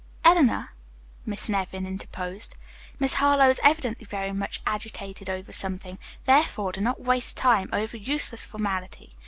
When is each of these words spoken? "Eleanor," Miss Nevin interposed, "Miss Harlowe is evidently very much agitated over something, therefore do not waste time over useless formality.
"Eleanor," 0.25 0.71
Miss 1.27 1.47
Nevin 1.47 1.85
interposed, 1.85 2.55
"Miss 2.97 3.13
Harlowe 3.13 3.49
is 3.49 3.59
evidently 3.63 4.03
very 4.03 4.31
much 4.31 4.59
agitated 4.65 5.29
over 5.29 5.51
something, 5.53 5.99
therefore 6.25 6.71
do 6.71 6.81
not 6.81 7.01
waste 7.01 7.37
time 7.37 7.69
over 7.71 7.97
useless 7.97 8.43
formality. 8.43 9.15